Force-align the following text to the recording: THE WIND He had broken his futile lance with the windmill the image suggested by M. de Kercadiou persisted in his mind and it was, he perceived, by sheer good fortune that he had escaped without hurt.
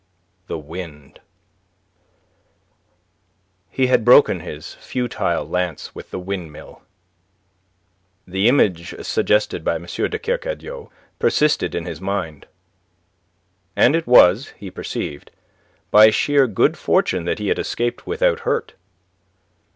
THE 0.47 0.57
WIND 0.57 1.21
He 3.69 3.85
had 3.85 4.03
broken 4.03 4.39
his 4.39 4.73
futile 4.73 5.47
lance 5.47 5.93
with 5.93 6.09
the 6.09 6.17
windmill 6.17 6.81
the 8.25 8.47
image 8.47 8.95
suggested 9.05 9.63
by 9.63 9.75
M. 9.75 9.83
de 9.85 10.17
Kercadiou 10.17 10.89
persisted 11.19 11.75
in 11.75 11.85
his 11.85 12.01
mind 12.01 12.47
and 13.75 13.95
it 13.95 14.07
was, 14.07 14.55
he 14.57 14.71
perceived, 14.71 15.29
by 15.91 16.09
sheer 16.09 16.47
good 16.47 16.79
fortune 16.79 17.25
that 17.25 17.37
he 17.37 17.49
had 17.49 17.59
escaped 17.59 18.07
without 18.07 18.39
hurt. 18.39 18.73